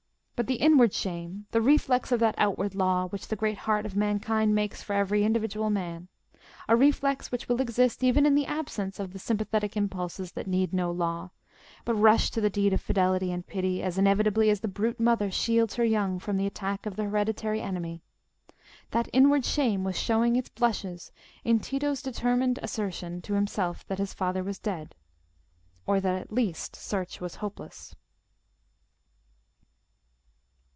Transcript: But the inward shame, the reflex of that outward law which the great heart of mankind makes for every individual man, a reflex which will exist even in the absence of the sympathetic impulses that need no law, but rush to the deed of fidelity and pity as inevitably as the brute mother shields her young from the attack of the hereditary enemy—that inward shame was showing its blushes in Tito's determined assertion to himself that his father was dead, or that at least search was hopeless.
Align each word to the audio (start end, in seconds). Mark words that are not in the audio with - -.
But 0.41 0.47
the 0.47 0.55
inward 0.65 0.91
shame, 0.91 1.45
the 1.51 1.61
reflex 1.61 2.11
of 2.11 2.19
that 2.21 2.33
outward 2.39 2.73
law 2.73 3.05
which 3.09 3.27
the 3.27 3.35
great 3.35 3.59
heart 3.59 3.85
of 3.85 3.95
mankind 3.95 4.55
makes 4.55 4.81
for 4.81 4.93
every 4.93 5.23
individual 5.23 5.69
man, 5.69 6.07
a 6.67 6.75
reflex 6.75 7.31
which 7.31 7.47
will 7.47 7.61
exist 7.61 8.03
even 8.03 8.25
in 8.25 8.33
the 8.33 8.47
absence 8.47 8.99
of 8.99 9.13
the 9.13 9.19
sympathetic 9.19 9.77
impulses 9.77 10.31
that 10.31 10.47
need 10.47 10.73
no 10.73 10.91
law, 10.91 11.29
but 11.85 11.93
rush 11.93 12.31
to 12.31 12.41
the 12.41 12.49
deed 12.49 12.73
of 12.73 12.81
fidelity 12.81 13.31
and 13.31 13.45
pity 13.45 13.83
as 13.83 13.99
inevitably 13.99 14.49
as 14.49 14.61
the 14.61 14.67
brute 14.67 14.99
mother 14.99 15.29
shields 15.29 15.75
her 15.75 15.85
young 15.85 16.17
from 16.17 16.37
the 16.37 16.47
attack 16.47 16.87
of 16.87 16.95
the 16.95 17.03
hereditary 17.03 17.61
enemy—that 17.61 19.07
inward 19.13 19.45
shame 19.45 19.83
was 19.83 19.95
showing 19.95 20.35
its 20.35 20.49
blushes 20.49 21.11
in 21.43 21.59
Tito's 21.59 22.01
determined 22.01 22.57
assertion 22.63 23.21
to 23.21 23.35
himself 23.35 23.85
that 23.85 23.99
his 23.99 24.11
father 24.15 24.43
was 24.43 24.57
dead, 24.57 24.95
or 25.85 26.01
that 26.01 26.19
at 26.19 26.33
least 26.33 26.75
search 26.75 27.21
was 27.21 27.35
hopeless. 27.35 27.95